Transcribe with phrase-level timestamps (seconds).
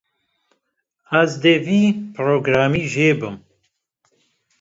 [1.21, 1.83] Ez dê vî
[2.15, 3.35] programî jêbim.